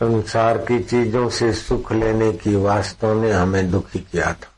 संसार 0.00 0.58
की 0.58 0.82
चीज़ों 0.82 1.28
से 1.30 1.52
सुख 1.52 1.92
लेने 1.92 2.32
की 2.32 2.54
वास्तव 2.54 3.22
ने 3.22 3.32
हमें 3.32 3.70
दुखी 3.70 3.98
किया 3.98 4.32
था। 4.32 4.52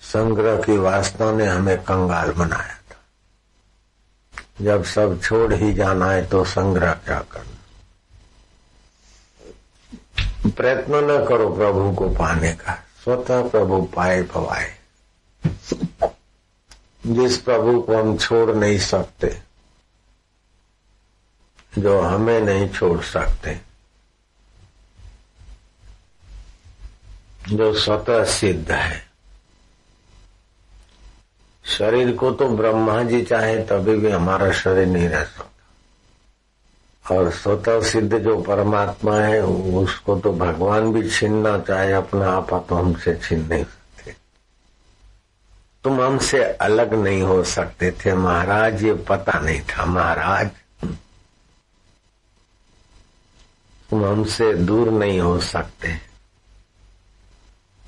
संग्रह 0.00 0.62
की 0.62 0.78
वास्तव 0.78 1.36
ने 1.36 1.46
हमें 1.46 1.78
कंगाल 1.78 2.32
बनाया 2.32 2.74
था। 2.74 2.96
जब 4.60 4.84
सब 4.84 5.20
छोड़ 5.22 5.54
ही 5.54 5.72
जाना 5.74 6.06
है 6.06 6.26
तो 6.26 6.44
संग्रह 6.44 6.92
क्या 6.92 7.18
करना? 7.32 7.56
प्रयत्न 10.50 10.94
न 10.94 11.24
करो 11.28 11.48
प्रभु 11.54 11.94
को 11.94 12.08
पाने 12.08 12.52
का। 12.52 12.74
स्वतः 13.04 13.48
प्रभु 13.48 13.82
पाए 13.82 14.22
पवाए 14.22 14.74
जिस 17.06 17.36
प्रभु 17.38 17.80
को 17.80 17.96
हम 17.96 18.16
छोड़ 18.18 18.50
नहीं 18.56 18.78
सकते 18.78 19.49
जो 21.78 22.00
हमें 22.00 22.40
नहीं 22.40 22.68
छोड़ 22.68 23.00
सकते। 23.00 23.60
जो 27.48 27.72
स्वतः 27.74 28.24
सिद्ध 28.24 28.72
है। 28.72 29.10
शरीर 31.64 32.16
को 32.16 32.30
तो 32.30 32.48
ब्रह्मा 32.48 33.02
जी 33.02 33.22
चाहे 33.22 33.56
तभी 33.58 33.96
भी 33.96 34.10
हमारा 34.10 34.52
शरीर 34.52 34.86
नहीं 34.86 35.08
रह 35.08 35.24
सकता। 35.24 35.46
और 37.14 37.30
स्वतः 37.30 37.82
सिद्ध 37.82 38.18
जो 38.18 38.42
परमात्मा 38.42 39.16
है, 39.16 39.42
उसको 39.44 40.18
तो 40.18 40.32
भगवान 40.32 40.92
भी 40.92 41.10
छीनना 41.10 41.58
चाहे, 41.58 41.92
अपना 41.92 42.30
आपा 42.30 42.58
तो 42.58 42.74
हमसे 42.74 43.14
छीन 43.16 43.46
नहीं 43.46 43.64
सकते। 43.64 44.16
तुम 45.84 46.02
हमसे 46.02 46.44
अलग 46.44 46.94
नहीं 46.94 47.22
हो 47.22 47.44
सकते 47.44 47.90
थे, 47.90 48.14
महाराज, 48.14 48.84
ये 48.84 48.94
पता 48.94 49.38
नहीं 49.38 49.60
था। 49.60 49.84
महाराज 49.84 50.50
तुम 53.90 54.04
हमसे 54.04 54.52
दूर 54.54 54.90
नहीं 54.90 55.20
हो 55.20 55.38
सकते। 55.40 55.96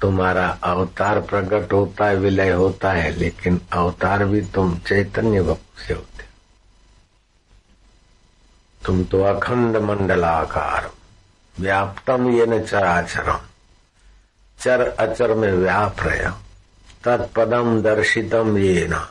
तुम्हारा 0.00 0.46
अवतार 0.64 1.20
प्रकट 1.20 1.72
होता 1.72 2.06
है, 2.06 2.16
विलय 2.16 2.50
होता 2.50 2.92
है, 2.92 3.10
लेकिन 3.10 3.60
अवतार 3.72 4.24
भी 4.24 4.40
तुम 4.54 4.78
चैतन्य 4.78 5.56
से 5.86 5.94
होते 5.94 6.24
तुम 8.82 9.04
तो 9.04 9.22
अखंड 9.22 9.76
मंडलाकार 9.76 10.90
व्याप्तम 11.56 12.28
ये 12.30 12.46
न 12.46 12.62
चराचरम 12.62 13.40
चर 14.58 14.80
अचर 14.88 15.34
में 15.34 15.52
व्याप 15.52 16.00
रहे 16.00 16.30
तत्पदम 17.04 17.80
दर्शितम 17.82 18.56
ये 18.58 18.86
न। 18.90 19.06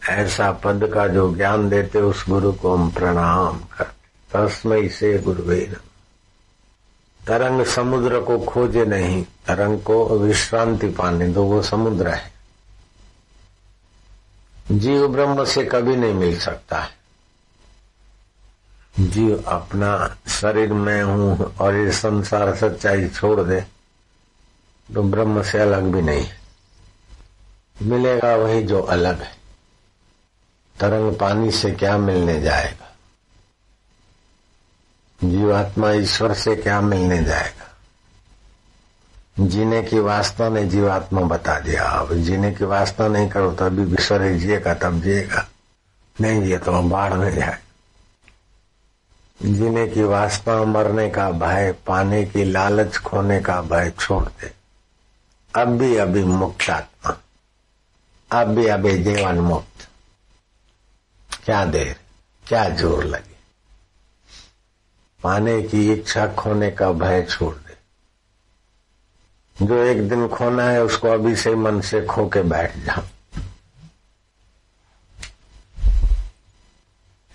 ऐसा 0.00 0.50
पद 0.52 0.90
का 0.94 1.06
जो 1.08 1.34
ज्ञान 1.34 1.68
देते 1.68 2.00
उस 2.00 2.24
गुरु 2.28 2.52
को 2.52 2.76
हम 2.76 2.90
प्रणाम 2.90 3.58
करते 3.78 3.99
तस्मय 4.32 4.88
से 4.88 5.18
गुरुवे 5.18 5.60
तरंग 7.20 7.64
समुद्र 7.66 8.20
को 8.20 8.38
खोजे 8.40 8.84
नहीं, 8.84 9.22
तरंग 9.46 9.80
को 9.82 10.18
विश्रांति 10.18 10.88
पाने 10.88 11.28
दो 11.28 11.42
वो 11.44 11.62
समुद्र 11.62 12.08
है। 12.08 12.32
जीव 14.72 15.06
ब्रह्म 15.08 15.44
से 15.44 15.64
कभी 15.64 15.96
नहीं 15.96 16.14
मिल 16.14 16.38
सकता 16.40 16.80
है। 16.80 16.98
जीव 19.00 19.42
अपना 19.48 20.16
शरीर 20.30 20.72
में 20.72 21.02
हूँ 21.02 21.54
और 21.56 21.74
ये 21.74 21.92
संसार 21.92 22.54
सच्चाई 22.56 23.08
छोड़ 23.08 23.40
दे 23.40 23.60
तो 24.88 25.02
ब्रह्म 25.02 25.42
से 25.42 25.58
अलग 25.58 25.92
भी 25.92 26.02
नहीं 26.02 26.26
मिलेगा 27.82 28.34
वही 28.36 28.62
जो 28.62 28.80
अलग 28.82 29.20
है। 29.22 29.32
तरंग 30.76 31.14
पानी 31.18 31.50
से 31.50 31.70
क्या 31.72 31.96
मिलने 31.98 32.40
जाएगा? 32.40 32.89
जीवात्मा 35.20 35.90
ईश्वर 35.92 36.34
से 36.34 36.54
क्या 36.56 36.80
मिलने 36.80 37.22
जाएगा? 37.24 37.66
जीने 39.40 39.82
की 39.82 39.98
वास्ता 40.00 40.48
ने 40.48 40.64
जीवात्मा 40.66 41.20
बता 41.28 41.58
दिया। 41.60 41.84
अब 41.84 42.12
जीने 42.16 42.50
की 42.52 42.64
वास्ता 42.64 43.08
नहीं 43.08 43.28
करो 43.28 43.50
तो 43.52 43.64
अभी 43.64 43.92
ईश्वर 43.94 44.28
जिएगा, 44.34 44.74
तब 44.74 45.00
जिएगा। 45.02 45.46
नहीं 46.16 46.42
जिए 46.42 46.58
तो 46.58 46.82
बाढ़ 46.82 47.14
में 47.14 47.34
जाए 47.34 47.58
जीने 49.40 49.86
की 49.88 50.02
वास्ता 50.02 50.64
मरने 50.64 51.08
का 51.10 51.30
भय, 51.32 51.72
पाने 51.86 52.24
की 52.24 52.44
लालच 52.44 52.96
खोने 52.98 53.40
का 53.40 53.60
भय 53.62 53.92
छोड़ 53.98 54.24
दे। 54.24 54.52
अब 55.54 55.68
भी 55.78 55.96
अभी 55.96 56.24
मुक्त 56.24 56.68
आत्मा 56.70 57.16
अब 58.30 58.54
भी 58.56 58.66
अभी 58.68 58.92
जीवन 58.98 59.38
मुक्त। 59.40 59.88
क्या 61.44 61.64
देर, 61.64 61.96
क्या 62.44 62.68
ज़ोर 62.70 63.04
लगे? 63.04 63.29
पाने 65.22 65.62
की 65.62 65.92
इच्छा 65.92 66.26
खोने 66.26 66.70
का 66.70 66.92
भय 66.92 67.22
छोड़ 67.22 67.54
दे। 67.54 67.70
जो 69.66 69.74
एक 69.74 70.08
दिन 70.08 70.28
खोना 70.28 70.64
है, 70.64 70.82
उसको 70.82 71.08
अभी 71.08 71.36
से 71.36 71.54
मन 71.54 71.80
से 71.80 72.06
खो 72.06 72.28
के 72.28 72.42
बैठ 72.42 72.78
जा। 72.78 73.10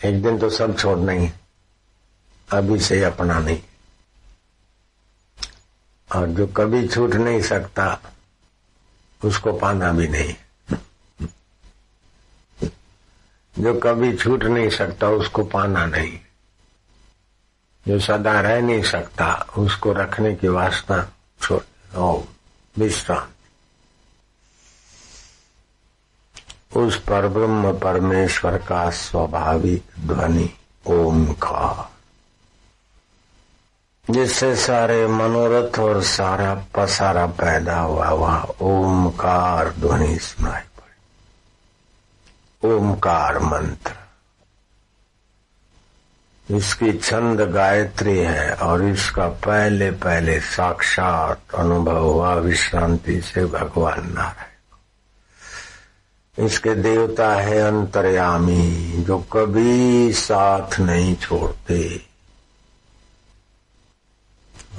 एक 0.06 0.24
दिन 0.24 0.40
तो 0.40 0.50
सब 0.50 0.80
छोड़ना 0.80 1.12
ही। 1.12 1.32
अभी 2.52 2.80
से 2.80 3.04
अपना 3.04 3.40
नहीं। 3.40 3.62
और 6.16 6.28
जो 6.28 6.48
कभी 6.48 6.88
छूट 6.88 7.14
नहीं 7.14 7.42
सकता, 7.42 8.02
उसको 9.26 9.54
पाना 9.54 9.94
भी 9.94 10.08
नहीं। 10.08 10.36
जो 13.60 13.80
कभी 13.80 14.16
छूट 14.16 14.44
नहीं 14.44 14.70
सकता, 14.70 15.10
उसको 15.10 15.44
पाना 15.44 15.86
नहीं। 15.86 16.20
जो 17.88 18.00
सदा 18.00 18.42
रह 18.42 18.62
नहीं 18.62 18.84
सकता, 18.84 19.46
उसको 19.58 19.94
रखने 19.94 20.36
की 20.36 20.48
वासना 20.48 21.10
छोड़ 21.42 22.30
विश्रांति 22.80 23.32
उस 26.80 27.02
पर 27.02 27.28
ब्रह्म 27.28 27.80
परमेश्वर 27.80 28.58
का 28.58 28.90
स्वाभाविक 28.90 29.84
ध्वनि, 30.00 30.50
ओमकार। 30.88 31.96
जिससे 34.14 34.56
सारे 34.56 35.08
मनोरथ 35.08 35.80
और 35.80 36.04
सारा 36.04 36.66
पसारा 36.76 37.26
पैदा 37.26 37.80
हुआ, 37.80 38.10
वह 38.10 38.56
ओमकार 38.62 39.70
ध्वनि 39.70 40.20
सुनाई 40.20 40.62
पड़े। 40.62 41.08
ओमकार 42.74 43.40
मंत्र। 43.40 44.05
इसकी 46.52 46.92
छंद 46.94 47.42
गायत्री 47.42 48.18
है 48.18 48.54
और 48.54 48.84
इसका 48.84 49.28
पहले 49.28 49.92
पहले 49.92 50.40
साक्षात 50.40 51.40
अनुभव 51.56 51.98
हुआ 51.98 52.34
विश्रांति 52.34 53.22
से 53.22 53.46
भगवान 53.46 54.14
नारायण। 54.14 54.54
इसके 56.46 56.76
देवता 56.76 57.34
है 57.36 57.60
अंतर्यामी 57.60 58.92
जो 59.08 59.18
कभी 59.20 60.14
साथ 60.14 60.80
नहीं 60.80 61.16
छोड़ते। 61.16 62.02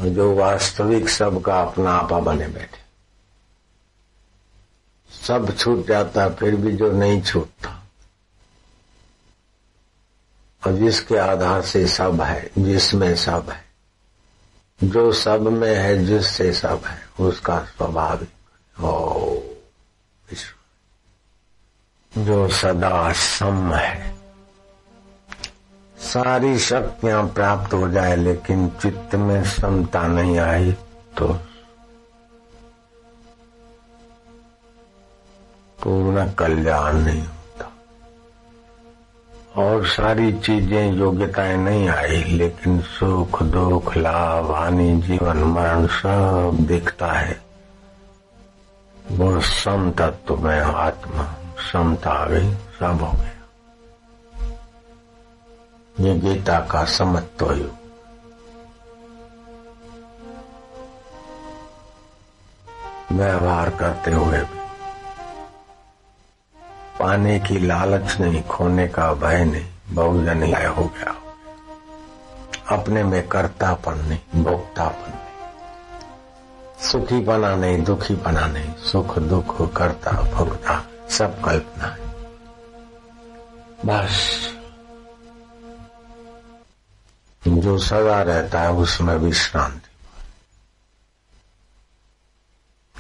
जो 0.02 0.34
वास्तविक 0.34 1.08
सबका 1.08 1.60
अपना 1.62 1.90
आपा 1.90 2.18
बने 2.20 2.48
बैठे। 2.48 2.84
सब 5.26 5.56
छूट 5.56 5.86
जाता 5.88 6.28
फिर 6.28 6.56
भी 6.56 6.72
जो 6.72 6.92
नहीं 6.92 7.22
छूटता। 7.22 7.85
और 10.66 10.72
जिसके 10.72 11.16
आधार 11.16 11.62
से 11.62 11.86
सब 11.86 12.20
है, 12.20 12.50
जिसमें 12.58 13.14
सब 13.16 13.50
है। 13.50 13.64
जो 14.80 15.12
सब 15.12 15.40
में 15.40 15.74
है, 15.74 16.04
जिससे 16.04 16.52
सब 16.52 16.82
है, 16.86 16.98
उसका 17.20 17.58
स्वाभाविक 17.76 18.82
ओ 18.82 19.38
जो 22.14 22.48
सदा 22.48 23.12
सम 23.12 23.72
है। 23.74 24.14
सारी 25.98 26.58
शक्तियाँ 26.58 27.26
प्राप्त 27.28 27.74
हो 27.74 27.88
जाए, 27.88 28.16
लेकिन 28.16 28.68
चित्त 28.82 29.14
में 29.14 29.44
समता 29.44 30.06
नहीं 30.06 30.38
आई 30.38 30.72
तो 31.18 31.28
पूर्ण 35.82 36.30
कल्याण 36.32 36.96
नहीं 36.96 37.24
और 39.56 39.86
सारी 39.86 40.32
चीज़ें 40.32 40.92
योग्यताएँ 40.92 41.56
नहीं 41.56 41.88
आई, 41.88 42.22
लेकिन 42.22 42.80
सुख, 42.80 43.42
दुख, 43.42 43.96
लाभ, 43.96 44.52
हानि, 44.52 44.96
जीवन, 44.96 45.36
मरण 45.36 45.86
सब 45.86 46.58
दिखता 46.60 47.12
है। 47.12 47.40
वो 49.12 49.40
सम 49.40 49.90
तत्व 49.90 50.36
में 50.36 50.60
आत्मा, 50.60 51.34
समता 51.72 52.10
आ 52.10 52.26
गई, 52.26 52.50
सब 52.50 53.00
हो 53.02 53.12
गया। 53.12 53.32
ये 56.00 56.14
गीता 56.14 56.60
का 56.60 56.84
समत्व 56.84 57.52
युग। 57.52 57.76
व्यवहार 63.12 63.70
करते 63.70 64.10
हुए 64.10 64.38
भी 64.38 64.55
पाने 67.06 67.40
की 67.40 67.58
लालच 67.58 68.20
नहीं, 68.20 68.42
खोने 68.42 68.88
का 68.88 69.14
भय 69.14 69.44
नहीं, 69.44 69.66
बहुजन 69.88 70.44
लय 70.44 70.66
हो 70.66 70.84
गया। 70.84 71.14
अपने 72.76 73.04
में 73.04 73.28
कर्तापन 73.28 73.94
नहीं, 73.94 74.42
भोक्तापन 74.42 75.10
नहीं। 75.10 75.52
सुखी 76.88 77.20
बना 77.20 77.56
नहीं, 77.56 77.84
दुखी 77.84 78.14
बना 78.14 78.46
नहीं, 78.46 78.74
सुख 78.74 79.18
दुख 79.18 79.76
करता 79.76 80.10
भोगता 80.10 80.84
सब 81.10 81.44
कल्पना 81.44 81.84
है। 81.84 81.98
बस। 83.86 84.46
जो 87.48 87.78
सदा 87.78 88.22
रहता 88.22 88.60
है, 88.60 88.72
उसमें 88.72 89.14
विश्रांति 89.14 89.88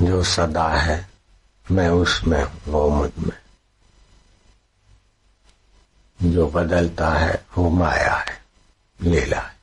जो 0.06 0.22
सदा 0.22 0.68
है, 0.68 1.08
मैं 1.70 1.88
उसमें 1.88 2.48
वो 2.68 2.88
मुझमें। 2.88 3.45
जो 6.22 6.46
बदलता 6.46 7.10
है, 7.10 7.46
वो 7.58 7.70
माया 7.70 8.14
है, 8.14 8.44
लीला 9.02 9.40
है। 9.40 9.56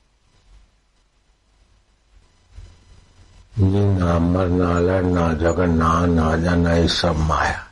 जीना 3.59 4.19
मरना 4.19 4.79
लड़ना 4.79 5.33
झगड़ना 5.33 6.05
ना 6.05 6.37
जाना 6.37 6.73
ये 6.73 6.87
सब 6.87 7.15
माया। 7.15 7.67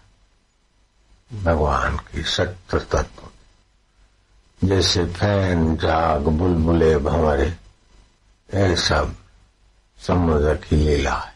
भगवान 1.44 1.98
की 1.98 2.24
सत्य 2.24 2.80
तत्व। 2.80 3.28
जैसे 4.68 5.06
फ़ैन, 5.06 5.78
जाग, 5.78 6.22
बुलबुले, 6.22 6.98
भंवरे, 6.98 7.58
ये 8.54 8.76
सब 8.76 9.16
समुद्र 10.08 10.56
की 10.56 10.76
लीला 10.76 11.16
है। 11.16 11.36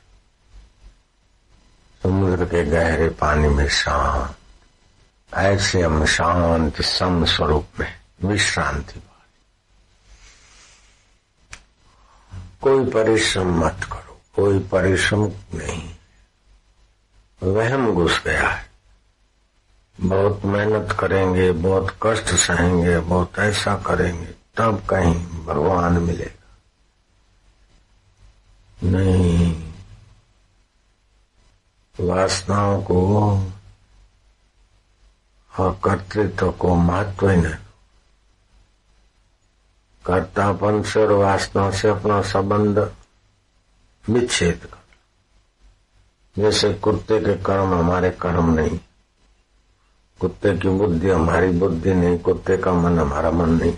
समुद्र 2.04 2.46
के 2.46 2.66
गहरे 2.66 3.10
पानी 3.10 3.48
में 3.48 3.68
शांत 3.68 4.36
ऐसे 5.36 5.82
हम 5.82 6.06
शांत 6.06 6.82
सम 6.82 7.26
स्वरूप 7.26 7.68
में, 7.80 8.00
विश्रांति 8.24 9.02
कोई 12.62 12.86
परिश्रम 12.86 13.66
मत 13.66 13.80
करो, 13.92 14.22
कोई 14.36 14.60
परिश्रम 14.60 15.24
नहीं। 15.54 15.96
वहम 17.44 17.94
घुस 17.94 18.22
गया 18.26 18.50
है। 18.50 18.70
बहुत 20.02 20.46
मेहनत 20.46 20.98
करेंगे, 21.00 21.52
बहुत 21.52 21.98
कष्ट 22.04 22.26
सहेंगे, 22.26 23.00
बहुत 23.00 23.34
ऐसा 23.40 23.76
करेंगे, 23.76 24.32
तब 24.58 24.86
कहीं 24.90 25.46
भगवान 25.46 25.94
मिलेगा। 25.94 26.58
नहीं। 28.84 29.74
वासनाओं 32.00 32.82
को 32.82 32.98
और 35.60 35.80
कर्तृत्व 35.84 36.52
को 36.52 36.76
महत्व 36.76 37.30
ही 37.30 37.38
नहीं 37.38 37.56
कर्तापन 40.06 40.82
से 40.84 41.06
और 41.06 41.12
वासना 41.12 41.70
से 41.72 41.90
अपना 41.90 42.22
संबंध 42.22 42.80
विच्छेद। 44.10 44.68
जैसे 46.36 46.74
कुत्ते 46.74 47.20
के 47.20 47.36
कर्म 47.44 47.74
हमारे 47.74 48.10
कर्म 48.12 48.54
नहीं, 48.54 48.80
कुत्ते 50.20 50.58
की 50.58 50.70
बुद्धि 50.70 51.10
हमारी 51.10 51.52
बुद्धि 51.52 51.94
नहीं, 51.94 52.20
कुत्ते 52.20 52.58
का 52.58 52.74
मन 52.74 53.00
हमारा 53.00 53.32
मन 53.32 53.50
नहीं। 53.50 53.78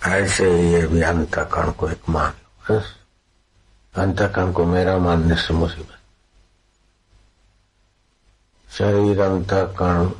ऐसे 0.00 0.50
ही 0.50 0.72
ये 0.72 0.86
भी 0.86 1.02
अंतकरण 1.02 1.70
को 1.72 1.88
एक 1.88 2.08
मान 2.08 2.32
लो 2.70 2.80
अंतकरण 3.94 4.52
को 4.52 4.64
मेरा 4.64 4.98
मानने 4.98 5.36
से 5.36 5.54
मुसीबत। 5.54 5.98
शरीर 8.68 9.20
अंतकरण 9.20 10.10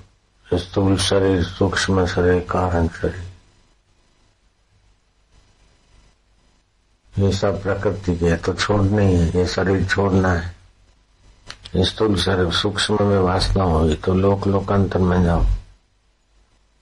स्थूल 0.59 0.97
शरीर 0.99 1.43
सूक्ष्म 1.45 2.07
शरीर 2.07 2.41
कारण 2.51 2.89
शरीर 2.89 3.33
ये 7.15 7.33
सब 7.33 7.63
प्रकृति 7.63 8.17
के 8.17 8.37
तो 8.37 8.55
छोड़ना 8.55 9.03
ही 9.03 9.15
है 9.15 9.27
ये 9.37 9.47
शरीर 9.47 9.85
छोड़ना 9.87 10.33
है। 10.33 11.85
स्थूल 11.85 12.17
शरीर 12.17 12.53
सूक्ष्म 12.53 13.03
में 13.03 13.19
वासना 13.19 13.65
होगी 13.65 13.95
तो 13.97 14.15
लोक 14.15 14.47
लोकांतर 14.47 14.99
में 15.01 15.23
जाओ। 15.25 15.45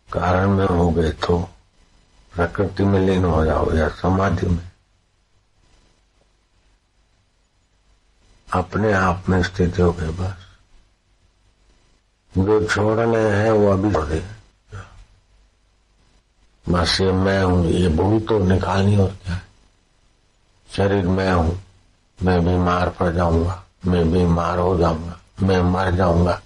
कारण 0.09 0.51
में 0.51 0.67
हो 0.67 0.91
गए 0.91 1.11
तो 1.23 1.39
प्रकृति 2.33 2.85
में 2.85 2.99
लीन 3.01 3.25
हो 3.25 3.45
जाओ, 3.45 3.73
या 3.73 3.89
समाधि 3.91 4.47
में। 4.47 4.71
अपने 8.49 8.93
आप 8.93 9.29
में 9.29 9.43
स्थित 9.43 9.79
हो 9.81 9.93
गए 9.93 10.11
बस। 10.11 10.52
जो 12.39 12.67
छोड़ने 12.67 13.19
हैं, 13.19 13.51
वो 13.51 13.73
अभी 13.73 13.93
छोड़े 13.93 14.23
बस 16.67 17.01
ये 17.01 17.13
मैं 17.13 17.43
हूँ, 17.43 17.67
ये 17.67 17.89
भूल 17.89 18.21
तो 18.21 18.39
निकालनी 18.39 18.97
और 18.97 19.11
क्या 19.25 19.35
है। 19.35 19.43
शरीर 20.69 21.07
मैं 21.07 21.33
हूँ, 21.33 21.61
मैं 22.19 22.45
बीमार 22.45 22.89
पड़ 22.91 23.11
जाऊँगा, 23.15 23.65
मैं 23.87 24.13
बीमार 24.13 24.59
हो 24.59 24.77
जाऊँगा, 24.79 25.19
मैं 25.43 25.61
मर 25.63 25.91
जाऊँगा। 25.91 26.41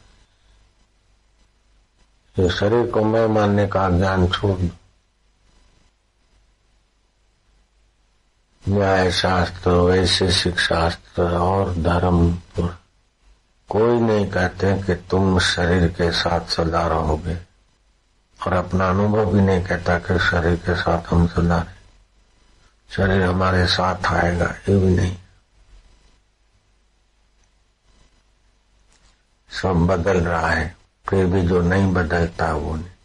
ये 2.37 2.49
शरीर 2.50 2.91
को 2.91 3.05
मैं 3.05 3.27
मानने 3.27 3.67
का 3.67 3.88
ज्ञान 3.91 4.27
छोड़ 4.29 4.59
दो। 4.59 4.69
न्याय 8.65 9.11
शास्त्र 9.12 9.71
वैशेषिक 9.71 10.61
शास्त्र 10.61 11.23
और 11.23 11.75
धर्म 11.75 12.38
कोई 13.71 14.01
नहीं 14.01 14.27
कहते 14.31 14.73
कि 14.83 14.95
तुम 15.11 15.39
शरीर 15.39 15.89
के 15.89 16.11
साथ 16.13 16.41
सदा 16.47 16.87
रहोगे 16.87 17.37
और 18.41 18.53
अपना 18.53 18.89
अनुभव 18.91 19.33
भी 19.33 19.41
नहीं 19.41 19.65
कहता 19.65 19.99
कि 19.99 20.19
शरीर 20.19 20.57
के 20.57 20.75
साथ 20.75 21.13
हम 21.13 21.27
सदा 21.27 21.65
शरीर 22.91 23.23
हमारे 23.23 23.67
साथ 23.67 24.07
आएगा, 24.07 24.55
ये 24.69 24.77
भी 24.79 24.95
नहीं। 24.97 25.17
सब 29.51 29.87
बदल 29.87 30.21
रहा 30.21 30.51
है, 30.51 30.75
फिर 31.07 31.27
भी 31.27 31.43
जो 31.43 31.61
नहीं 31.62 31.93
बदलता 31.95 32.53
वो 32.53 32.75
नहीं। 32.77 32.96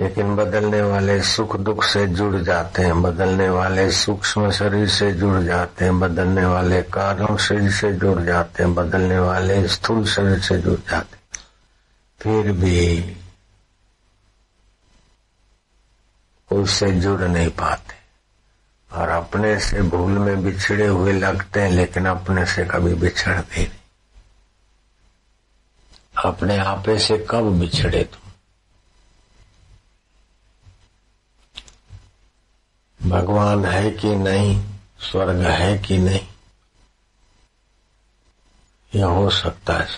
लेकिन 0.00 0.36
बदलने 0.36 0.82
वाले 0.82 1.22
सुख 1.22 1.56
दुख 1.56 1.84
से 1.84 2.06
जुड़ 2.06 2.36
जाते 2.36 2.82
हैं, 2.82 3.02
बदलने 3.02 3.48
वाले 3.48 3.90
सूक्ष्म 3.92 4.50
शरीर 4.50 4.88
से 4.88 5.12
जुड़ 5.12 5.42
जाते 5.42 5.84
हैं, 5.84 6.00
बदलने 6.00 6.44
वाले 6.44 6.82
कारण 6.82 7.36
शरीर 7.36 7.70
से 7.70 7.92
जुड़ 7.92 8.22
जाते 8.22 8.62
हैं, 8.62 8.74
बदलने 8.74 9.18
वाले 9.18 9.68
स्थूल 9.68 10.04
शरीर 10.06 10.40
से 10.40 10.58
जुड़ 10.58 10.78
जाते 10.90 11.16
हैं। 11.16 11.42
फिर 12.20 12.52
भी 12.52 13.16
उससे 16.52 16.92
जुड़ 16.92 17.20
नहीं 17.20 17.48
पाते 17.48 17.94
और 18.96 19.08
अपने 19.08 19.60
से 19.60 19.82
भूल 19.82 20.12
में 20.12 20.44
बिछड़े 20.44 20.86
हुए 20.86 21.12
लगते 21.12 21.60
हैं, 21.60 21.70
लेकिन 21.70 22.06
अपने 22.06 22.46
से 22.46 22.64
कभी 22.64 22.94
बिछड़ते 22.94 23.62
नहीं। 23.62 23.70
अपने 26.24 26.58
आपे 26.58 26.98
से 26.98 27.26
कब 27.30 27.60
बिछड़े 27.60 28.04
तुम? 28.04 28.25
भगवान 33.00 33.64
है 33.64 33.90
कि 33.90 34.14
नहीं, 34.16 34.64
स्वर्ग 35.00 35.40
है 35.40 35.76
कि 35.78 35.98
नहीं? 35.98 36.26
यह 38.92 39.06
हो 39.06 39.30
सकता 39.30 39.74
है 39.74 39.88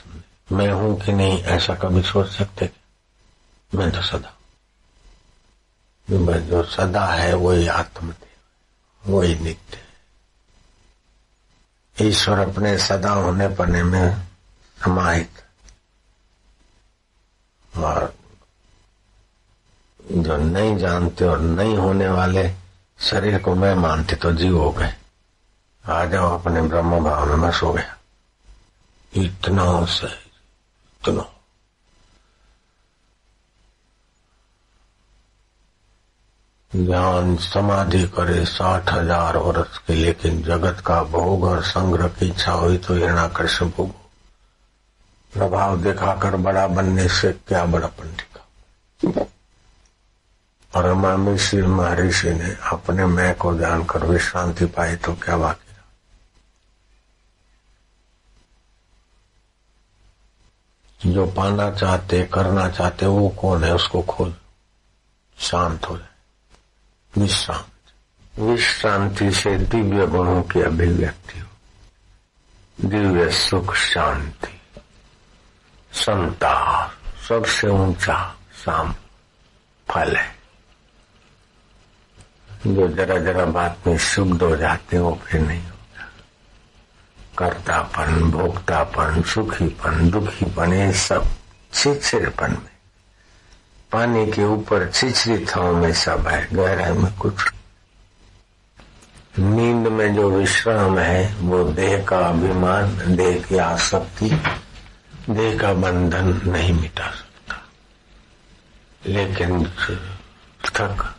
मैं 0.53 0.71
हूँ 0.71 1.01
कि 1.01 1.13
नहीं, 1.13 1.43
ऐसा 1.43 1.75
कभी 1.75 2.03
सोच 2.03 2.29
सकते 2.31 2.71
मैं 3.73 3.91
तो 3.93 4.03
सदा 4.03 4.35
मैं 6.09 6.47
जो 6.49 6.63
सदा 6.63 7.05
है, 7.07 7.35
वही 7.35 7.67
आत्मदेव 7.69 9.13
वही 9.13 9.35
नित्य 9.35 9.79
ईश्वर 11.97 12.39
अपने 12.39 12.77
सदा 12.79 13.13
होने 13.13 13.49
पने 13.49 13.83
में 13.83 14.27
समाहित 14.79 15.43
और 17.73 18.15
जो 20.01 20.37
नहीं 20.37 20.77
जानते 20.77 21.25
और 21.25 21.41
नहीं 21.41 21.77
होने 21.77 22.09
वाले 22.09 22.49
शरीर 22.99 23.39
को 23.39 23.55
मैं 23.55 23.75
मानती 23.77 24.17
तो 24.17 24.33
जीव 24.35 24.59
हो 24.59 24.71
गए। 24.73 24.93
आ 25.85 26.05
जाओ 26.05 26.39
अपने 26.39 26.63
ब्रह्म 26.63 26.99
भाव 27.05 27.27
में 27.29 27.41
बस 27.41 27.61
हो 27.63 27.73
गया 27.73 27.97
इतना 29.13 29.85
से 29.87 30.07
इतना। 30.07 31.25
ज्ञान 36.73 37.37
समाधि 37.39 38.03
करे 38.09 38.45
साठ 38.47 38.91
हज़ार 38.93 39.37
वर्ष 39.37 39.79
के, 39.79 39.95
लेकिन 39.95 40.43
जगत 40.43 40.83
का 40.87 41.03
भोग 41.05 41.45
और 41.45 41.63
संग्रह 41.65 42.09
की 42.11 42.27
इच्छा 42.29 42.53
हुई 42.55 42.79
तो 42.79 42.95
हिरणाकर्ष 42.95 43.63
भोग। 43.63 43.91
प्रभाव 45.33 45.81
दिखाकर 45.83 46.37
बड़ा 46.39 46.67
बनने 46.69 47.09
से 47.11 47.33
क्या 47.49 47.65
बड़ा 47.67 47.89
पंडित 47.89 48.39
और 50.75 51.17
मिश्र 51.17 51.67
महर्षि 51.67 52.31
ने 52.31 52.57
अपने 52.63 53.07
मैं 53.07 53.35
को 53.35 53.59
जानकर 53.59 54.07
विश्रांति 54.07 54.67
पाई 54.67 54.97
तो 54.97 55.15
क्या 55.15 55.37
बाकी 55.37 55.69
जो 61.07 61.27
पाना 61.27 61.71
चाहते, 61.71 62.25
करना 62.25 62.69
चाहते, 62.69 63.07
वो 63.07 63.29
कौन 63.29 63.65
है? 63.65 63.75
उसको 63.75 64.03
खोल। 64.03 64.35
शांत 65.39 65.87
हो 65.87 65.99
जाए। 65.99 66.09
विश्रांत। 67.23 67.71
विश्रांति 68.41 69.33
से 69.33 69.59
दिव्य 69.59 70.07
गुणों 70.07 70.43
की 70.43 70.61
अभिव्यक्ति 70.61 71.41
हो। 71.41 71.47
दिव्य 72.89 73.31
सुख, 73.31 73.75
शांति। 73.75 74.61
संता 75.93 76.89
सबसे 77.29 77.69
ऊँचा 77.69 78.37
साम 78.53 78.93
फल 79.91 80.17
है। 80.17 80.38
जो 82.67 82.89
जरा 82.89 83.19
जरा 83.19 83.45
बात 83.45 83.79
में 83.87 83.99
शुद्ध 83.99 84.43
हो 84.43 84.57
जाते 84.57 84.99
वो 84.99 85.21
फिर 85.27 85.41
नहीं 85.41 85.63
होता 85.63 85.79
कर्तापन, 87.39 88.31
भोक्तापन, 88.31 89.23
सुखीपन, 89.23 90.11
दुखीपन, 90.11 90.73
ये 90.73 90.93
सब 90.93 91.27
छिछड़पन 91.73 92.51
में। 92.51 92.79
पानी 93.93 94.33
के 94.33 94.45
ऊपर 94.45 94.91
छिछरी 94.91 95.47
थाव 95.47 95.77
में 95.77 95.93
सब 95.93 96.29
है 96.29 96.49
गहराई 96.53 96.93
में 96.93 97.17
कुछ। 97.17 97.53
नींद 99.39 99.87
में 99.89 100.15
जो 100.15 100.31
विश्राम 100.31 100.99
है, 100.99 101.35
वो 101.35 101.65
देह 101.65 102.05
का 102.05 102.19
अभिमान, 102.19 103.17
देह 103.17 103.45
की 103.49 103.57
आसक्ति, 103.57 104.43
देह 105.31 105.59
का 105.59 105.75
बंधन 105.75 106.51
नहीं 106.51 106.73
मिटा 106.73 107.11
सकता। 107.11 107.63
लेकिन 109.07 109.65
थक 110.65 111.15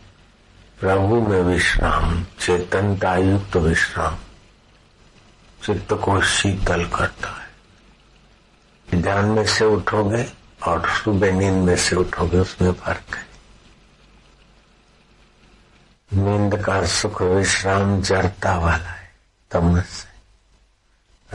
प्रभु 0.79 1.21
में 1.21 1.41
विश्राम 1.41 2.23
चेतनता 2.23 3.15
युक्त 3.15 3.53
तो 3.53 3.59
विश्राम। 3.59 4.15
चित्त 5.65 5.93
को 5.93 6.21
शीतल 6.21 6.85
करता 6.85 7.29
है। 7.29 7.49
ध्यान 9.01 9.25
में 9.25 9.45
से 9.45 9.65
उठोगे 9.65 10.33
और 10.67 10.89
सुबह 10.89 11.31
नींद 11.31 11.53
में 11.53 11.77
से 11.77 11.95
उठोगे, 11.95 12.37
उसमें 12.37 12.71
फ़र्क 12.71 13.15
है। 13.15 13.27
नींद 16.13 16.63
का 16.63 16.85
सुख 16.85 17.21
विश्राम 17.21 18.01
जड़ता 18.01 18.57
वाला 18.57 18.89
है, 18.89 19.11
तमस 19.51 19.85
से 19.85 20.09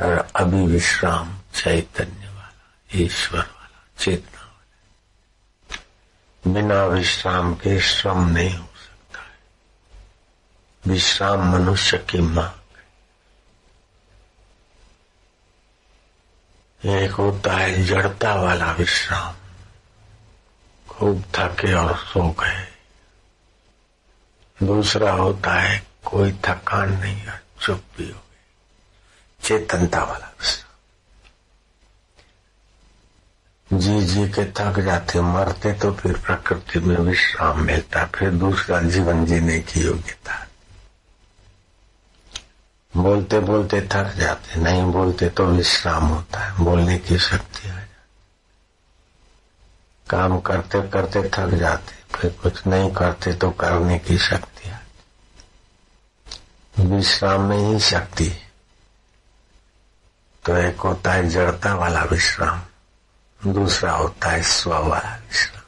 और 0.03 0.29
अभी 0.37 0.67
विश्राम 0.67 1.39
चैतन्य 1.55 2.29
वाला, 2.29 2.53
ईश्वर 2.95 3.41
वाला, 3.41 3.83
चेतना 3.99 4.41
वाला 4.43 4.55
बिना 6.53 6.87
विश्राम 6.87 7.55
के 7.55 7.81
श्रम 7.81 8.29
नहीं 8.29 8.51
हो 8.51 8.65
सकता। 8.65 8.94
विश्राम 10.87 11.53
मनुष्य 11.53 11.99
की 11.99 12.19
माँ 12.19 12.61
एक 16.85 17.11
होता 17.11 17.53
है 17.53 17.85
जड़ता 17.85 18.35
वाला 18.35 18.73
विश्राम। 18.73 19.35
खूब 20.88 21.25
थके 21.35 21.73
और 21.75 21.97
सो 21.97 22.31
गए। 22.31 22.67
दूसरा 24.62 25.12
होता 25.12 25.55
है 25.55 25.87
कोई 26.05 26.33
थकान 26.33 26.93
नहीं 26.93 27.17
है, 27.17 27.43
चुप 27.61 27.83
भी 27.99 28.05
हो 28.05 28.19
गई 28.19 29.47
चेतनता 29.49 30.05
वाला 30.05 30.26
विश्राम। 30.26 30.64
जी 33.79 34.00
जी 34.05 34.29
के 34.29 34.45
थक 34.53 34.81
जाते, 34.81 35.21
मरते 35.21 35.73
तो 35.73 35.93
फिर 35.93 36.19
प्रकृति 36.19 36.79
में 36.81 36.97
विश्राम 36.97 37.61
मिलता, 37.61 38.05
फिर 38.05 38.31
दूसरा 38.31 38.81
जीवन 38.81 39.26
जीने 39.26 39.59
की 39.61 39.81
योग्यता। 39.81 40.44
बोलते 42.95 43.41
बोलते 43.41 43.81
थक 43.93 44.13
जाते, 44.17 44.61
नहीं 44.61 44.83
बोलते 44.93 45.29
तो 45.31 45.47
विश्राम 45.47 46.05
होता 46.05 46.41
है, 46.41 46.65
बोलने 46.65 46.99
की 46.99 47.19
शक्ति 47.19 47.69
आ 47.69 47.71
जाती 47.71 47.83
काम 50.07 50.41
करते 50.41 50.83
करते 50.91 51.29
थक 51.29 51.55
जाते, 51.59 51.95
फिर 52.15 52.31
कुछ 52.43 52.67
नहीं 52.67 52.95
करते 52.95 53.33
तो 53.35 53.51
करने 53.51 53.99
की 53.99 54.19
शक्ति 54.21 54.71
आती 54.71 54.83
विश्राम 56.87 57.41
में 57.41 57.59
ही 57.59 57.81
शक्ति 57.81 58.33
तो 60.45 60.57
एक 60.57 60.81
होता 60.81 61.13
है 61.13 61.31
जड़ता 61.31 61.75
वाला 61.75 62.05
विश्राम, 62.05 62.63
दूसरा 63.41 63.93
होता 63.93 64.31
है 64.31 64.43
स्व 64.43 64.71
वाला 64.71 65.19
विश्राम। 65.29 65.63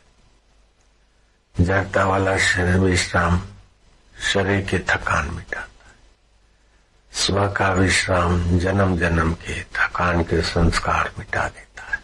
जड़ता 1.57 2.05
वाला 2.05 2.39
शरीर 2.39 2.81
विश्राम, 2.81 3.41
शरीर 4.15 4.61
की 4.71 4.79
थकान 4.81 5.31
मिटाता 5.31 5.76
स्व 7.17 7.49
का 7.49 7.73
विश्राम 7.73 8.59
जन्म 8.59 8.99
जन्म 8.99 9.33
के 9.35 9.63
थकान 9.63 10.23
के 10.23 10.43
संस्कार 10.43 11.13
मिटा 11.19 11.49
देता 11.49 11.95
है 11.95 12.01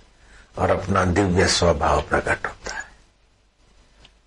और 0.58 0.70
अपना 0.70 1.04
दिव्य 1.04 1.46
स्वभाव 1.46 2.02
प्रकट 2.02 2.46
होता 2.46 2.74
है। 2.74 2.82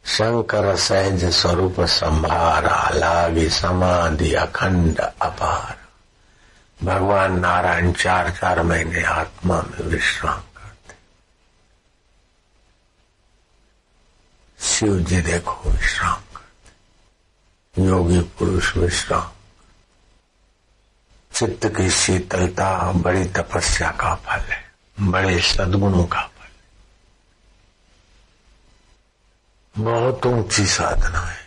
शंकर 0.05 0.75
सहज 0.75 1.25
स्वरूप 1.25 1.81
संभारा, 1.81 2.89
लागी 2.89 3.49
समाधि 3.49 4.33
अखंड 4.33 4.99
अपार। 4.99 5.77
भगवान 6.83 7.39
नारायण 7.39 7.91
चार 7.91 8.31
चार 8.31 8.63
महीने 8.63 9.03
आत्मा 9.03 9.61
में 9.61 9.85
विश्राम 9.85 10.39
करते। 10.39 10.95
शिव 14.65 14.99
जी 14.99 15.21
देखो 15.21 15.69
विश्राम 15.69 16.21
करते। 16.35 17.83
योगी 17.83 18.19
पुरुष 18.19 18.77
विश्राम 18.77 19.31
चित्त 21.35 21.65
की 21.77 21.89
शीतलता 21.91 22.91
बड़ी 22.93 23.23
तपस्या 23.35 23.89
का 23.91 24.13
फल 24.15 24.41
है, 24.41 24.59
बड़े 24.97 25.39
सदगुणों 25.43 26.05
का 26.05 26.21
फल 26.21 26.49
बहुत 29.75 30.25
ऊँची 30.25 30.65
साधना 30.65 31.19
है। 31.19 31.43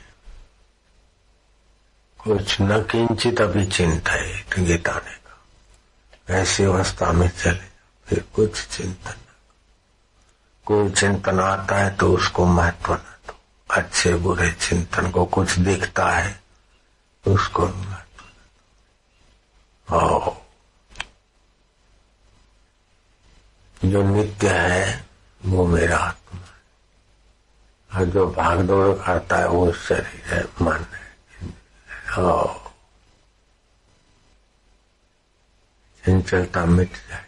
कुछ 2.20 2.56
न 2.60 2.82
किंचित 2.90 3.40
अभी 3.40 3.64
चिंता 3.66 4.12
है 4.12 4.44
गीताने 4.58 5.14
का 5.16 5.34
ऐसी 6.34 6.64
अवस्था 6.64 7.12
में 7.12 7.28
चले, 7.28 7.66
फिर 8.06 8.24
कुछ 8.34 8.66
चिंतन 8.66 9.14
कोई 10.66 10.90
चिंतन 10.90 11.40
आता 11.40 11.76
है 11.76 11.90
तो 11.96 12.12
उसको 12.14 12.46
महत्व 12.46 12.92
न 12.92 12.96
दो। 13.26 13.34
अच्छे 13.70 14.14
बुरे 14.16 14.50
चिंतन 14.52 15.10
को 15.10 15.24
कुछ 15.26 15.58
दिखता 15.60 16.10
है, 16.10 16.40
उसको 17.24 17.66
महत्व 17.66 18.07
और 19.90 20.48
जो 23.84 24.02
नित्य 24.02 24.48
है, 24.48 25.06
वो 25.44 25.66
मेरा 25.66 25.98
आत्मा 25.98 26.40
है। 26.40 28.00
और 28.00 28.06
जो 28.06 28.30
भाग 28.30 28.60
दौड़ 28.60 29.06
करता 29.06 29.36
है, 29.36 29.48
वो 29.48 29.72
शरीर 29.72 30.22
है, 30.26 30.44
मन 30.44 30.86
है। 30.94 31.08
और 32.18 32.68
चंचलता 36.06 36.64
मिट 36.64 36.92
जाए। 36.92 37.26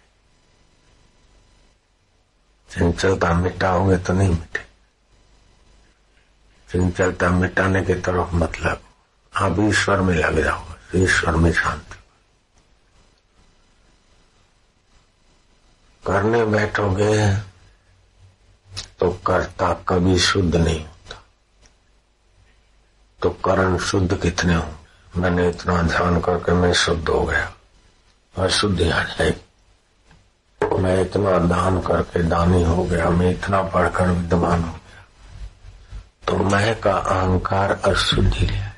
चंचलता 2.70 3.32
मिटाओगे 3.34 3.96
तो 3.96 4.12
नहीं 4.12 4.30
मिटे। 4.30 4.60
चंचलता 6.70 7.30
मिटाने 7.30 7.84
की 7.84 7.94
तरफ़ 7.94 8.34
मतलब 8.34 8.82
आप 9.36 9.56
ईश्वर 9.60 10.00
में 10.00 10.14
लग 10.14 10.44
जाओ 10.44 10.64
ईश्वर 10.94 11.36
में 11.36 11.52
शांति। 11.52 11.99
करने 16.10 16.44
बैठोगे 16.44 17.36
तो 18.98 19.10
कर्ता 19.26 19.72
कभी 19.88 20.18
शुद्ध 20.18 20.56
नहीं 20.56 20.80
होता। 20.80 21.22
तो 23.22 23.30
करण 23.44 23.76
शुद्ध 23.78 24.20
कितने 24.22 24.54
होंगे? 24.54 25.20
मैंने 25.20 25.48
इतना 25.48 25.82
ध्यान 25.82 26.20
करके 26.20 26.52
मैं 26.52 26.72
शुद्ध 26.74 27.08
हो 27.08 27.24
गया। 27.24 27.52
अशुद्धि 28.34 28.90
आ 28.90 29.02
जाएगी 29.02 30.78
मैं 30.82 31.00
इतना 31.02 31.38
दान 31.38 31.80
करके 31.80 32.22
दानी 32.22 32.62
हो 32.64 32.84
गया। 32.84 33.08
मैं 33.10 33.30
इतना 33.30 33.62
पढ़कर 33.62 34.08
विद्वान 34.08 34.62
हो 34.62 34.72
गया। 34.72 35.04
तो 36.26 36.36
मैं 36.44 36.80
का 36.80 36.94
अहंकार 36.94 37.72
अशुद्धि 37.72 38.46
ले 38.46 38.58
आएगा 38.58 38.70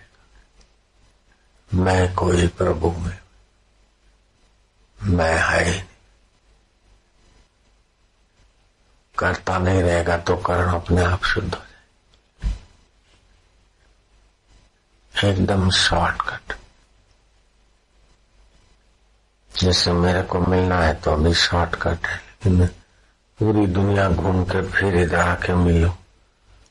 मैं 1.82 2.14
कोई 2.14 2.46
प्रभु 2.46 2.90
में, 2.98 3.18
मैं 5.00 5.36
है 5.40 5.91
करता 9.22 9.58
नहीं 9.58 9.82
रहेगा 9.82 10.16
तो 10.18 10.36
कर्ण 10.46 10.72
अपने 10.74 11.02
आप 11.04 11.24
शुद्ध 11.24 11.54
हो 11.54 11.60
जाए 11.60 11.70
एकदम 15.30 15.70
शॉर्टकट 15.70 16.54
जैसे 19.50 19.92
मेरे 19.94 20.22
को 20.22 20.38
मिलना 20.40 20.78
है 20.80 20.94
तो 20.94 21.12
अभी 21.12 21.32
शॉर्टकट 21.34 22.06
है, 22.06 22.16
लेकिन 22.46 22.66
पूरी 23.38 23.66
दुनिया 23.72 24.08
घूम 24.10 24.42
के 24.44 24.62
फिर 24.68 24.96
इधर 24.96 25.18
आके 25.18 25.54
मिलो। 25.54 25.90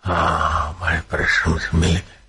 हाँ 0.03 0.77
बड़े 0.81 1.00
परिश्रम 1.12 1.58
से 1.58 1.77
मिल 1.77 1.96
गए। 1.96 2.20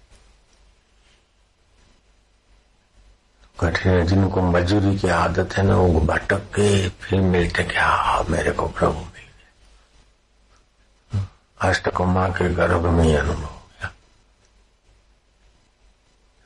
कठिन 3.56 4.06
जिनको 4.06 4.42
मजूरी 4.42 4.96
की 4.98 5.08
आदत 5.08 5.56
है 5.56 5.62
ना, 5.66 5.76
वो 5.76 6.00
भटक 6.02 6.42
के 6.54 6.88
फिर 6.88 7.20
मिलते 7.22 7.62
क्या 7.64 7.86
हाँ 7.86 8.24
मेरे 8.30 8.52
को 8.52 8.68
प्रभु 8.68 9.00
अष्टकुमा 11.62 12.28
के 12.28 12.54
गर्भ 12.54 12.86
में 12.86 13.04
ही 13.04 13.14
अनुभव 13.16 13.58
गया 13.80 13.92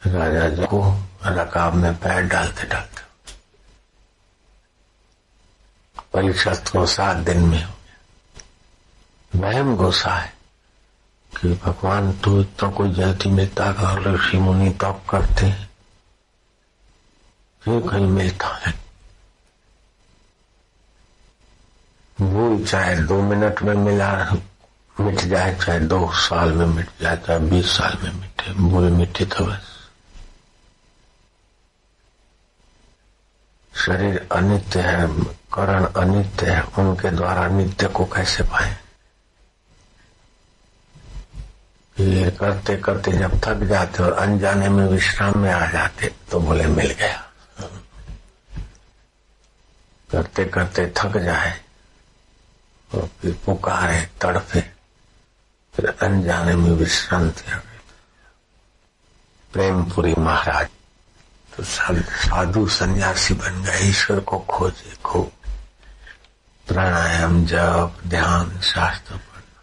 राजा 0.06 0.49
जी 0.49 0.62
को 0.62 1.02
रकाब 1.26 1.75
में 1.75 1.96
पैर 1.96 2.23
डालते 2.23 2.64
डालते। 2.64 3.02
परीक्षा 6.12 6.54
तो 6.54 6.87
सात 6.87 7.16
दिन 7.16 7.40
में 7.40 7.64
हो 7.64 7.73
गया। 7.73 9.49
वहम 9.49 9.76
गुस्सा 9.76 10.14
है 10.14 10.35
कि 11.40 11.49
भगवान 11.49 12.12
तू 12.12 12.40
इतना 12.40 12.70
कोई 12.70 12.92
जल्दी 12.92 13.30
मिलता 13.30 13.73
का 13.73 13.94
ऋषि 13.94 14.38
मुनि 14.38 14.70
तप 14.70 15.02
करते 15.11 15.46
हैं। 15.46 15.70
फिर 17.61 17.88
कहीं 17.88 18.06
मिलता 18.06 18.49
है? 18.49 18.75
वो 22.20 22.64
चाहे 22.64 22.96
दो 22.96 23.23
मिनट 23.23 23.62
में 23.62 23.75
मिला 23.75 24.11
मिट 24.97 25.21
जाए, 25.21 25.55
चाहे 25.57 25.81
दो 25.81 26.11
साल 26.15 26.53
में 26.53 26.67
मिट 26.67 26.88
जाए, 27.00 27.17
चाहे 27.17 27.38
बीस 27.41 27.71
साल 27.71 27.99
में 28.03 28.12
मिटे 28.12 28.53
भूल 28.53 28.91
मिटे 28.91 29.25
तो 29.26 29.45
बस। 29.47 29.75
शरीर 33.73 34.26
अनित्य 34.33 34.81
है, 34.81 35.07
करण 35.55 35.85
अनित्य 35.85 36.50
है, 36.50 36.62
उनके 36.79 37.11
द्वारा 37.11 37.47
नित्य 37.49 37.88
को 37.88 38.05
कैसे 38.05 38.43
पाए? 38.43 38.76
ये 41.97 42.31
करते 42.31 42.76
करते 42.76 43.12
जब 43.12 43.38
थक 43.45 43.62
जाते 43.65 44.03
और 44.03 44.12
अनजाने 44.12 44.69
में 44.69 44.87
विश्राम 44.87 45.38
में 45.38 45.50
आ 45.53 45.67
जाते 45.71 46.12
तो 46.31 46.41
बोले, 46.41 46.67
मिल 46.67 46.91
गया। 46.93 47.23
करते 50.11 50.45
करते 50.45 50.87
थक 50.97 51.17
जाए, 51.19 51.55
और 52.91 53.09
फिर 53.21 53.37
पुकारे 53.47 54.00
तड़पे 54.21 54.75
फिर 55.76 55.87
अनजाने 56.02 56.54
में 56.56 56.71
विश्रांति 56.71 57.52
प्रेमपुरी 59.52 60.14
महाराज 60.18 60.68
तो 61.56 61.64
साधु 61.64 62.68
सन्यासी 62.68 63.35
बन 63.35 63.62
गए, 63.64 63.80
ईश्वर 63.80 64.21
को 64.21 64.38
खोजे, 64.38 64.97
खो। 65.04 65.23
प्राणायाम, 66.68 67.45
जप, 67.47 68.00
ध्यान, 68.06 68.61
शास्त्र 68.61 69.16
पढ़ना 69.16 69.62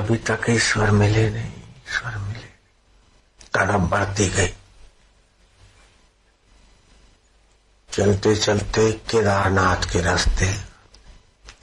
अभी 0.00 0.16
तक 0.16 0.40
ईश्वर 0.50 0.90
मिले 0.90 1.30
नहीं, 1.30 1.52
ईश्वर 1.88 2.16
मिले। 2.16 2.48
तड़प 3.54 3.80
बढ़ती 3.80 4.28
गई। 4.28 4.52
चलते 7.92 8.36
चलते 8.36 8.92
केदारनाथ 9.10 9.90
के 9.92 10.00
रास्ते, 10.00 10.52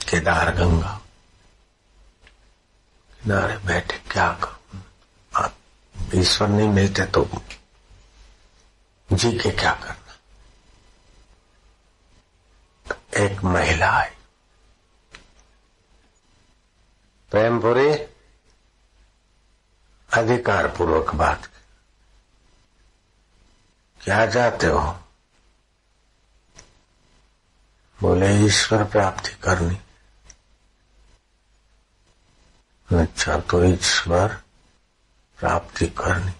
केदार 0.09 0.55
गंगा। 0.55 0.99
किनारे 3.25 3.57
बैठे, 3.57 3.97
क्या 4.11 4.27
करूँ? 4.43 4.55
ईश्वर 6.15 6.47
नहीं 6.47 6.67
मिलते 6.69 7.05
तो 7.05 7.27
जी 9.13 9.31
के 9.39 9.51
क्या 9.51 9.71
करना? 9.73 10.13
एक 13.17 13.43
महिला 13.43 13.89
आई 13.91 14.09
प्रेमपुरी 17.31 17.89
अधिकार 20.13 20.67
पूर्वक 20.67 21.15
बात 21.15 21.49
क्या 24.01 24.25
चाहते 24.31 24.67
हो? 24.67 24.81
बोले, 28.01 28.29
ईश्वर 28.45 28.83
प्राप्ति 28.83 29.31
करनी। 29.43 29.77
अच्छा 32.91 33.37
तो 33.37 33.63
ईश्वर 33.63 34.27
प्राप्ति 35.39 35.87
करनी। 35.87 36.31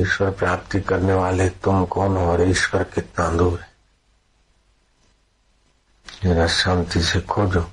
ईश्वर 0.00 0.30
प्राप्ति 0.30 0.80
करने 0.80 1.12
वाले 1.12 1.48
तुम 1.50 1.84
कौन 1.86 2.16
हो 2.16 2.24
और 2.24 2.42
ईश्वर 2.42 2.84
कितना 2.84 3.28
दूर 3.28 3.60
है? 3.60 3.72
जरा 6.22 6.46
शांति 6.46 7.02
से 7.02 7.20
खोजो। 7.20 7.70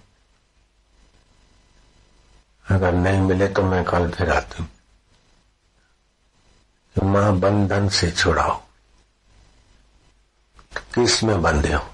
अगर 2.69 2.93
नहीं 2.93 3.21
मिले 3.21 3.47
तो 3.47 3.63
मैं 3.63 3.83
कल 3.83 4.11
फिर 4.11 4.29
आती 4.29 4.63
हूँ। 4.63 4.69
माँ 7.03 7.39
बंधन 7.39 7.89
से 7.89 8.11
छुड़ाओ। 8.11 8.61
तो 10.75 10.81
किसमें 10.95 11.41
बंधे 11.41 11.73
हो? 11.73 11.89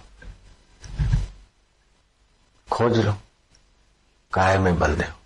खोज 2.72 2.98
लो। 2.98 3.14
काय 4.34 4.58
में 4.58 4.80
बंधे 4.80 5.04
हो? 5.04 5.17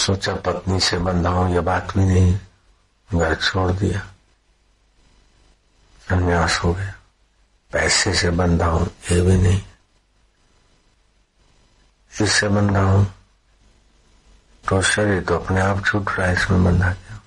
सोचा, 0.00 0.34
पत्नी 0.36 0.80
से 0.80 0.98
बंधा 0.98 1.30
हूँ 1.30 1.54
यह 1.54 1.60
बात 1.60 1.96
भी 1.96 2.04
नहीं, 2.04 2.38
घर 3.10 3.34
छोड़ 3.36 3.70
दिया। 3.72 4.00
संन्यास 6.04 6.60
हो 6.64 6.72
गया। 6.74 6.94
पैसे 7.72 8.14
से 8.14 8.30
बंधा 8.30 8.66
हूँ, 8.66 8.86
ये 9.12 9.20
भी 9.20 9.36
नहीं। 9.36 9.60
इससे 12.12 12.48
बंधा 12.48 12.82
हूँ? 12.82 13.06
तो 14.64 14.80
शरीर 14.82 15.22
तो 15.24 15.38
अपने 15.38 15.60
आप 15.60 15.84
छूट 15.86 16.10
रहा 16.10 16.26
है, 16.26 16.34
इसमें 16.34 16.64
बंधा 16.64 16.88
गया 16.88 17.20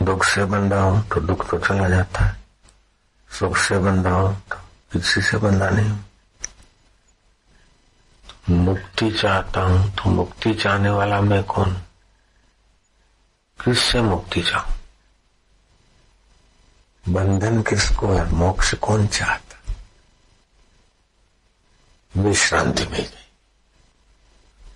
दुख 0.00 0.24
से 0.24 0.44
बंधा 0.44 0.80
हूँ 0.80 1.02
तो 1.08 1.20
दुख 1.20 1.50
तो 1.50 1.58
चला 1.58 1.88
जाता 1.88 2.24
है। 2.24 2.36
सुख 3.30 3.56
से 3.56 3.78
बंधा 3.78 4.10
हूँ 4.10 4.34
तो 4.50 4.56
किसी 4.92 5.20
से 5.22 5.36
बंधा 5.38 5.68
नहीं 5.70 5.90
हूँ। 5.90 6.04
मुक्ति 8.50 9.10
चाहता 9.10 9.60
हूँ 9.60 9.90
तो 9.90 10.10
मुक्ति 10.10 10.54
चाहने 10.54 10.90
वाला 10.90 11.20
मैं 11.20 11.44
कौन? 11.44 11.72
किससे 13.64 14.00
मुक्ति 14.00 14.42
चाहूँ? 14.42 14.76
बंधन 17.08 17.62
किसको 17.62 18.08
है? 18.08 18.32
मोक्ष 18.32 18.74
कौन 18.74 19.06
चाहता? 19.06 19.74
विश्रांति 22.16 22.82
मिल 22.82 23.00
गई। 23.00 23.28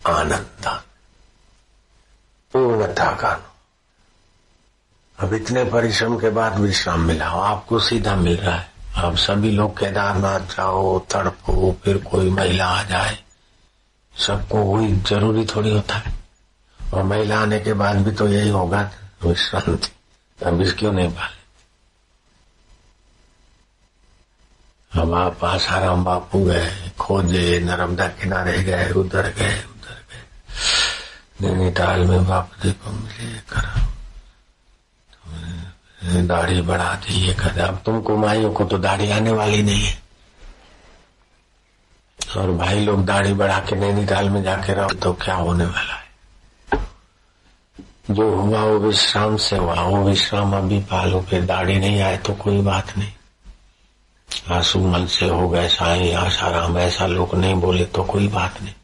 आनंद 0.07 0.81
पूर्णता 2.53 3.13
का 3.13 3.51
अब 5.21 5.35
इतने 5.35 5.65
परिश्रम 5.65 6.19
के 6.19 6.31
बाद 6.31 6.59
विश्राम 6.59 7.01
मिला। 7.01 7.29
हो 7.29 7.41
आपको 7.41 7.81
सीधा 7.81 8.17
मिल 8.17 8.37
रहा 8.37 8.57
है। 8.57 8.73
अब 8.97 9.17
सभी 9.17 9.51
लोग 9.51 9.79
केदारनाथ 9.79 10.41
जाओ, 10.41 10.99
तड़पो, 10.99 11.77
फिर 11.85 11.99
कोई 11.99 12.31
महिला 12.31 12.67
आ 12.67 12.83
जाए। 12.83 13.25
सबको 14.19 14.59
वही 14.59 14.97
ज़रूरी 14.97 15.47
थोड़ी 15.47 15.71
होता 15.71 15.95
है। 15.95 16.15
और 16.95 17.03
महिला 17.03 17.41
आने 17.41 17.61
के 17.61 17.73
बाद 17.73 17.97
भी 17.97 18.11
तो 18.11 18.29
यही 18.29 18.49
होगा 18.49 18.91
विश्रांति 19.25 19.89
अब 20.47 20.61
इस 20.61 20.73
क्यों 20.73 20.93
नहीं 20.93 21.11
पाले? 21.11 21.45
अब 25.01 25.15
आप 25.15 25.45
आसाराम 25.45 26.05
बापू 26.05 26.45
गए, 26.45 26.93
खोजे 26.99 27.61
नर्मदा 27.61 28.07
किनारे 28.07 28.63
गए, 28.63 28.91
उधर 28.91 29.23
गए 29.23 29.65
उधर 29.65 30.03
गए। 30.11 30.25
नैनीताल 31.41 32.01
में 32.01 32.27
बापू 32.27 32.73
को 32.73 32.91
मिले, 32.91 33.39
करा। 33.39 33.89
दाढ़ी 36.23 36.63
बढ़ा 36.63 36.95
दी, 36.95 37.15
ये 37.15 37.35
कर। 37.35 37.59
अब 37.59 37.83
तुमको 37.87 38.17
माइयों 38.17 38.53
को 38.53 38.65
तो 38.65 38.79
दाढ़ी 38.79 39.11
आने 39.11 39.31
वाली 39.31 39.63
नहीं 39.63 39.83
है। 39.83 40.04
और 42.37 42.51
भाई 42.51 42.81
लोग 42.81 43.05
दाढ़ी 43.05 43.33
बढ़ा 43.35 43.59
के 43.61 43.77
नैनीताल 43.77 44.29
में 44.31 44.43
जाके 44.43 44.73
रहो 44.73 44.89
तो 44.89 45.13
क्या 45.15 45.35
होने 45.35 45.65
वाला 45.65 45.95
है? 45.95 46.03
जो 48.11 48.29
हुआ 48.37 48.63
वो 48.63 48.79
विश्राम 48.79 49.37
से 49.37 49.57
हुआ, 49.57 49.75
वो 49.75 50.03
विश्राम 50.05 50.57
अभी 50.57 50.81
पालो 50.81 51.21
फिर 51.21 51.45
दाढ़ी 51.47 51.79
नहीं 51.79 52.01
आए 52.03 52.17
तो 52.17 52.35
कोई 52.35 52.61
बात 52.63 52.97
नहीं। 52.99 53.13
आँसू 54.51 54.79
मन 54.89 55.07
से 55.07 55.29
हो 55.29 55.49
गए 55.49 55.69
साई 55.69 56.13
आशाराम 56.13 56.79
ऐसा 56.79 57.07
लोग 57.07 57.35
नहीं 57.35 57.55
बोले 57.55 57.85
तो 57.85 58.05
कोई 58.05 58.29
बात 58.29 58.63
नहीं। 58.63 58.75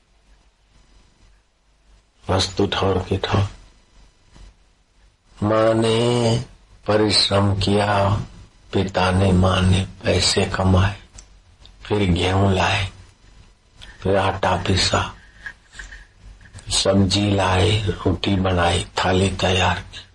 वस्तु 2.30 2.66
ठौर 2.66 2.98
की 3.08 3.16
ठौर 3.16 3.48
माँ 5.42 5.74
ने 5.74 6.38
परिश्रम 6.86 7.54
किया, 7.54 8.08
पिता 8.72 9.10
ने 9.10 9.32
माँ 9.32 9.60
ने 9.62 9.86
पैसे 10.04 10.44
कमाए, 10.46 10.96
फिर 11.82 12.10
गेहूँ 12.10 12.52
लाए। 12.54 12.88
फिर 14.02 14.16
आटा 14.16 14.56
पिसा, 14.56 15.14
सब्ज़ी 16.70 17.30
लाए 17.30 17.80
रोटी 17.82 18.36
बनाई, 18.36 18.86
थाली 18.98 19.28
तैयार 19.30 19.78
की। 19.78 20.06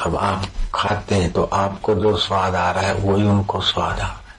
अब 0.00 0.16
आप 0.16 0.46
खाते 0.74 1.14
हैं 1.14 1.32
तो 1.32 1.44
आपको 1.44 1.94
जो 1.94 2.16
स्वाद 2.16 2.54
आ 2.54 2.70
रहा 2.70 2.84
है, 2.84 2.94
वही 2.94 3.22
उनको 3.22 3.60
स्वाद 3.60 4.00
आ 4.00 4.06
रहा 4.06 4.06
है। 4.06 4.34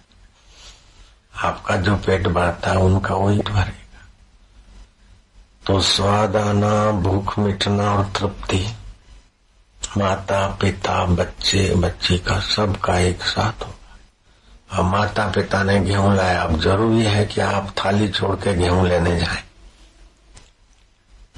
आपका 1.35 1.75
जो 1.75 1.95
पेट 1.95 2.27
भरता 2.27 2.71
है, 2.71 2.77
उनका 2.77 3.15
वही 3.15 3.39
भरेगा। 3.39 4.07
तो 5.67 5.81
स्वाद 5.81 6.35
आना, 6.35 6.91
भूख 6.91 7.39
मिटना 7.39 7.93
और 7.93 8.05
तृप्ति। 8.05 8.67
माता, 9.97 10.47
पिता, 10.47 11.05
बच्चे 11.05 11.75
बच्ची 11.75 12.17
का 12.17 12.39
सबका 12.39 12.99
एक 12.99 13.23
साथ 13.23 13.63
हो। 13.63 13.73
अब 14.71 14.85
माता 14.85 15.27
पिता 15.31 15.61
ने 15.63 15.79
गेहूँ 15.79 16.15
लाया। 16.15 16.41
अब 16.41 16.59
ज़रूरी 16.61 17.03
है 17.03 17.25
कि 17.25 17.41
आप 17.41 17.73
थाली 17.77 18.07
छोड़ 18.07 18.35
के 18.35 18.53
गेहूँ 18.55 18.87
लेने 18.87 19.19
जाए। 19.19 19.43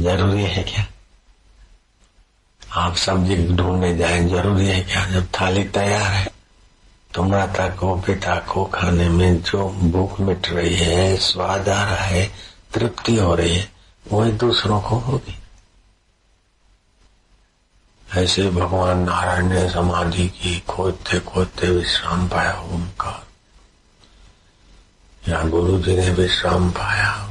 ज़रूरी 0.02 0.44
है 0.44 0.64
क्या? 0.64 0.86
आप 2.62 2.96
सब्ज़ी 2.96 3.36
ढूँढने 3.48 3.96
जाए। 3.98 4.24
ज़रूरी 4.30 4.68
है 4.68 4.82
क्या? 4.82 5.06
जब 5.06 5.28
थाली 5.40 5.64
तैयार 5.64 6.12
है 6.12 6.32
तो 7.12 7.24
माता 7.24 7.68
को 7.70 7.96
पिता 7.96 8.36
को 8.50 8.64
खाने 8.66 9.10
में 9.10 9.42
जो 9.42 9.68
भूख 9.70 10.20
मिट 10.20 10.50
रही 10.50 10.76
है, 10.76 11.16
स्वाद 11.18 11.70
आ 11.70 11.84
रहा 11.84 11.96
है, 11.96 12.26
तृप्ति 12.74 13.16
हो 13.16 13.36
रही 13.36 13.56
है, 13.56 13.68
वही 14.12 14.32
दूसरों 14.34 14.82
को 14.82 14.96
होगी। 15.00 15.38
ऐसे 18.16 18.50
भगवान 18.50 18.98
नारायण 18.98 19.46
ने 19.46 19.70
समाधि 19.70 20.28
की 20.28 20.60
खोदते 20.60 21.20
खोदते 21.20 21.68
विश्राम 21.68 22.28
पाया 22.28 22.54
उनका। 22.54 23.28
या 25.28 25.44
गुरु 25.44 25.80
जी 25.80 25.98
ने 25.98 26.10
विश्राम 26.10 26.72
पाया 26.72 27.30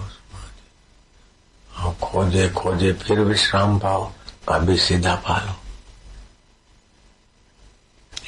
और 1.79 1.95
खोजे 2.03 2.49
खोजे 2.49 2.93
फिर 2.93 3.21
विश्राम 3.21 3.79
पाओ, 3.79 4.13
अभी 4.53 4.79
सीधा 4.79 5.15
पालो। 5.15 5.57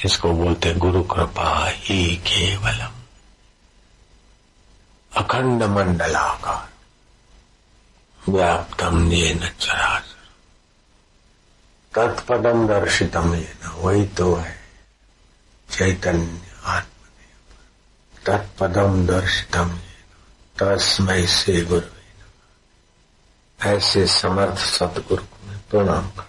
इसको 0.05 0.31
बोलते 0.31 0.73
गुरु 0.73 1.03
कृपा 1.03 1.67
ही 1.69 2.15
केवलम। 2.15 2.91
अखंड 5.17 5.63
मंडलाकार। 5.63 6.69
व्याप्तम 8.31 9.11
ये 9.11 9.33
न 9.33 9.39
चराचर। 9.39 10.04
तत्पदम 11.95 12.67
दर्शितम 12.67 13.35
ये 13.35 13.53
न 13.65 13.67
वही 13.67 14.05
तो 14.05 14.35
है। 14.35 14.55
चैतन्य 15.69 16.41
आत्मदेव। 16.63 17.45
तत्पदम 18.25 19.07
दर्शितम 19.07 19.69
ये 19.69 19.75
न 19.75 20.75
तस्मय 20.75 21.27
से 21.27 21.61
गुरु 21.61 21.95
ऐसे 23.65 24.07
समर्थ 24.07 24.57
सतगुरु 24.57 25.23
को 25.23 25.47
मैं 25.47 25.59
प्रणाम 25.69 26.07
कर 26.09 26.23